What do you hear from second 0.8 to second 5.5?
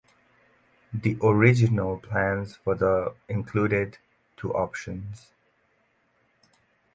The original plans for the included two options.